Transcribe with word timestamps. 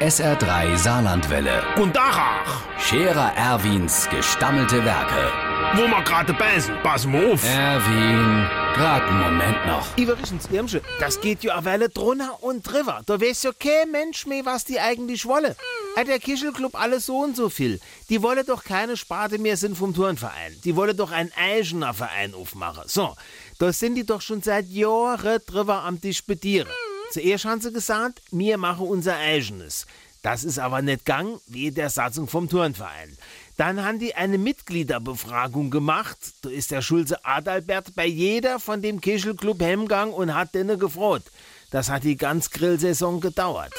SR3 0.00 0.76
Saarlandwelle. 0.76 1.60
Und 1.76 1.96
Dachach, 1.96 2.62
Scherer 2.78 3.32
Erwins 3.36 4.08
gestammelte 4.08 4.84
Werke. 4.84 5.32
wo 5.74 5.88
wir 5.88 6.02
gerade 6.04 6.32
beißen, 6.34 6.72
pass 6.84 7.04
mal 7.04 7.32
auf. 7.32 7.42
Erwin, 7.44 8.46
grad 8.74 9.02
einen 9.02 9.20
Moment 9.20 9.66
noch. 9.66 9.86
Übrigens, 9.98 10.46
Irmsche, 10.52 10.82
das 11.00 11.20
geht 11.20 11.42
ja 11.42 11.56
eine 11.56 11.64
Weile 11.64 11.88
drunter 11.88 12.40
und 12.42 12.62
drüber. 12.62 13.02
Da 13.06 13.20
weiß 13.20 13.42
ja 13.42 13.50
kein 13.58 13.90
Mensch 13.90 14.24
mehr, 14.26 14.46
was 14.46 14.64
die 14.64 14.78
eigentlich 14.78 15.26
wollen. 15.26 15.56
Hat 15.96 16.06
der 16.06 16.20
Kischelclub 16.20 16.80
alles 16.80 17.06
so 17.06 17.18
und 17.18 17.34
so 17.34 17.48
viel. 17.48 17.80
Die 18.08 18.22
wollen 18.22 18.46
doch 18.46 18.62
keine 18.62 18.96
Sparte 18.96 19.38
mehr 19.38 19.56
sind 19.56 19.76
vom 19.76 19.94
Turnverein. 19.94 20.56
Die 20.64 20.76
wollen 20.76 20.96
doch 20.96 21.10
einen 21.10 21.32
eigener 21.36 21.92
Verein 21.92 22.34
aufmachen. 22.34 22.84
So, 22.86 23.16
da 23.58 23.72
sind 23.72 23.96
die 23.96 24.06
doch 24.06 24.20
schon 24.20 24.42
seit 24.42 24.68
Jahren 24.68 25.40
drüber 25.44 25.82
am 25.82 26.00
Disputieren. 26.00 26.68
Zuerst 27.10 27.44
haben 27.44 27.60
sie 27.60 27.72
gesagt, 27.72 28.22
wir 28.30 28.58
machen 28.58 28.86
unser 28.86 29.16
eigenes. 29.16 29.86
Das 30.22 30.44
ist 30.44 30.58
aber 30.58 30.82
nicht 30.82 31.04
gang 31.04 31.40
wie 31.46 31.70
der 31.70 31.90
Satzung 31.90 32.28
vom 32.28 32.48
Turnverein. 32.48 33.16
Dann 33.56 33.84
haben 33.84 33.98
die 33.98 34.14
eine 34.14 34.38
Mitgliederbefragung 34.38 35.70
gemacht. 35.70 36.18
Da 36.42 36.50
ist 36.50 36.70
der 36.70 36.82
Schulze 36.82 37.24
Adalbert 37.24 37.94
bei 37.94 38.06
jeder 38.06 38.60
von 38.60 38.82
dem 38.82 39.00
Kischelclub 39.00 39.60
Hemgang 39.60 40.12
und 40.12 40.34
hat 40.34 40.54
denen 40.54 40.78
gefroht. 40.78 41.24
Das 41.70 41.88
hat 41.88 42.04
die 42.04 42.16
ganz 42.16 42.50
Grillsaison 42.50 43.20
gedauert. 43.20 43.72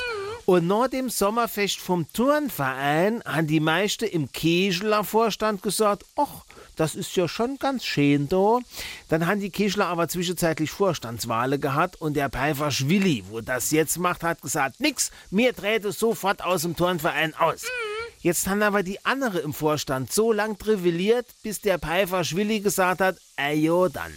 Und 0.45 0.67
nach 0.67 0.88
dem 0.88 1.09
Sommerfest 1.09 1.80
vom 1.80 2.11
Turnverein 2.11 3.23
haben 3.23 3.47
die 3.47 3.59
meisten 3.59 4.05
im 4.05 4.31
Keschler 4.31 5.03
Vorstand 5.03 5.61
gesagt, 5.61 6.03
ach, 6.16 6.43
das 6.79 6.95
ist 6.95 7.13
ja 7.17 7.27
schon 7.27 7.57
ganz 7.57 7.83
schön 7.83 8.29
da. 8.29 8.59
Dann 9.09 9.27
haben 9.27 9.41
die 9.41 9.49
Kischler 9.49 9.88
aber 9.88 10.07
zwischenzeitlich 10.07 10.71
Vorstandswahlen 10.71 11.59
gehabt 11.59 11.99
und 11.99 12.13
der 12.13 12.29
Pfeifer 12.29 12.71
Schwilli, 12.71 13.25
wo 13.29 13.41
das 13.41 13.71
jetzt 13.71 13.99
macht, 13.99 14.23
hat 14.23 14.41
gesagt, 14.41 14.79
nix, 14.79 15.11
mir 15.29 15.53
trete 15.53 15.91
sofort 15.91 16.41
aus 16.41 16.61
dem 16.61 16.77
Turnverein 16.77 17.35
aus. 17.35 17.65
Jetzt 18.21 18.47
haben 18.47 18.63
aber 18.63 18.83
die 18.83 19.03
andere 19.05 19.39
im 19.39 19.53
Vorstand 19.53 20.13
so 20.13 20.31
lang 20.31 20.57
trivilliert, 20.57 21.27
bis 21.44 21.59
der 21.59 21.80
Pfeifer 21.80 22.23
Schwilli 22.23 22.61
gesagt 22.61 23.02
hat, 23.02 23.17
ey 23.35 23.59
jo 23.59 23.89
dann. 23.89 24.13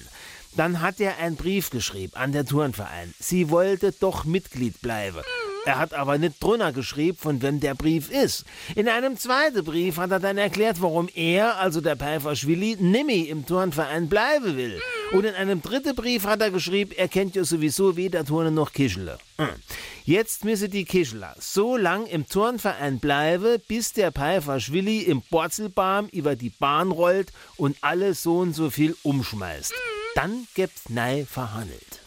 Dann 0.54 0.80
hat 0.82 1.00
er 1.00 1.18
einen 1.18 1.36
Brief 1.36 1.70
geschrieben 1.70 2.14
an 2.14 2.30
den 2.30 2.46
Turnverein. 2.46 3.12
Sie 3.18 3.50
wollte 3.50 3.90
doch 3.90 4.24
Mitglied 4.24 4.80
bleiben. 4.82 5.22
Er 5.64 5.78
hat 5.78 5.94
aber 5.94 6.18
nicht 6.18 6.42
drunter 6.42 6.72
geschrieben, 6.72 7.16
von 7.16 7.40
wem 7.42 7.60
der 7.60 7.74
Brief 7.74 8.10
ist. 8.10 8.44
In 8.74 8.88
einem 8.88 9.16
zweiten 9.16 9.64
Brief 9.64 9.96
hat 9.96 10.10
er 10.10 10.18
dann 10.18 10.38
erklärt, 10.38 10.82
warum 10.82 11.08
er, 11.14 11.58
also 11.58 11.80
der 11.80 11.96
Pfeifer 11.96 12.34
Schwilli, 12.34 12.76
nimmer 12.80 13.28
im 13.28 13.46
Turnverein 13.46 14.08
bleiben 14.08 14.56
will. 14.56 14.80
Und 15.12 15.24
in 15.24 15.34
einem 15.34 15.62
dritten 15.62 15.94
Brief 15.94 16.24
hat 16.24 16.40
er 16.40 16.50
geschrieben, 16.50 16.92
er 16.96 17.08
kennt 17.08 17.36
ja 17.36 17.44
sowieso 17.44 17.96
weder 17.96 18.24
Turne 18.24 18.50
noch 18.50 18.72
Kischele. 18.72 19.18
Hm. 19.38 19.48
Jetzt 20.04 20.44
müsse 20.44 20.68
die 20.68 20.84
Kischler 20.84 21.36
so 21.38 21.76
lang 21.76 22.06
im 22.06 22.28
Turnverein 22.28 22.98
bleiben, 22.98 23.58
bis 23.68 23.92
der 23.92 24.10
Pfeifer 24.10 24.58
Schwilli 24.58 25.00
im 25.02 25.22
Borzelbaum 25.30 26.08
über 26.08 26.34
die 26.34 26.50
Bahn 26.50 26.90
rollt 26.90 27.32
und 27.56 27.76
alles 27.82 28.22
so 28.22 28.38
und 28.38 28.54
so 28.54 28.70
viel 28.70 28.96
umschmeißt. 29.02 29.72
Dann 30.14 30.46
gibt's 30.54 30.88
nei 30.88 31.24
verhandelt. 31.24 32.00